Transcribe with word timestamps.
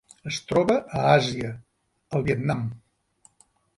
Es 0.29 0.37
troba 0.51 0.77
a 1.01 1.03
Àsia: 1.09 1.51
el 2.19 2.25
Vietnam. 2.31 2.65